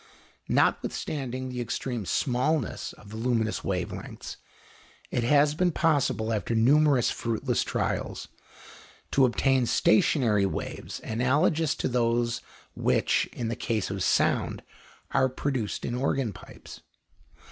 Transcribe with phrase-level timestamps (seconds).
[0.49, 4.37] Notwithstanding the extreme smallness of the luminous wave lengths,
[5.11, 8.27] it has been possible, after numerous fruitless trials,
[9.11, 12.41] to obtain stationary waves analogous to those
[12.73, 14.63] which, in the case of sound,
[15.11, 16.81] are produced in organ pipes.